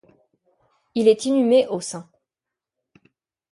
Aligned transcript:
Il 0.95 1.07
est 1.07 1.25
inhumé 1.25 1.67
au 1.67 1.79
St. 1.79 1.97